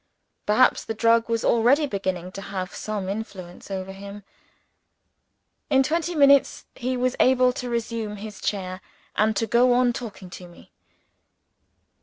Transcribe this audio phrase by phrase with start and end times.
[0.47, 4.23] Perhaps the drug was already beginning to have some influence over him?
[5.69, 8.81] In twenty minutes, he was able to resume his chair,
[9.15, 10.71] and to go on talking to me.